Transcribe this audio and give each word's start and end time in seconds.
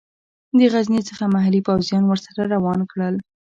د 0.57 0.59
غزني 0.73 1.01
څخه 1.09 1.23
محلي 1.35 1.61
پوځیان 1.67 2.03
ورسره 2.07 2.41
روان 2.53 2.79
کړل. 2.91 3.15